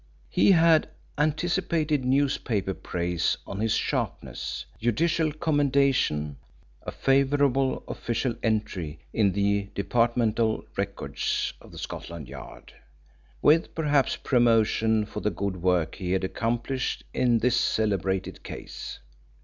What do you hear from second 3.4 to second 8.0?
on his sharpness: judicial commendation, a favourable